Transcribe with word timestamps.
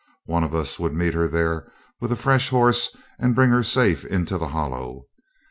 One 0.25 0.43
of 0.43 0.55
us 0.55 0.79
would 0.79 0.95
meet 0.95 1.13
her 1.13 1.27
there 1.27 1.71
with 1.99 2.11
a 2.11 2.15
fresh 2.15 2.49
horse 2.49 2.97
and 3.19 3.35
bring 3.35 3.51
her 3.51 3.61
safe 3.61 4.03
into 4.03 4.39
the 4.39 4.47
Hollow. 4.47 5.05